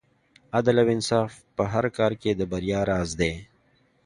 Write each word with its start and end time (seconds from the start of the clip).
عدل 0.57 0.75
او 0.81 0.87
انصاف 0.95 1.31
په 1.55 1.63
هر 1.73 1.85
کار 1.97 2.11
کې 2.21 2.31
د 2.35 2.41
بریا 2.51 2.79
راز 2.91 3.09
دی. 3.19 3.33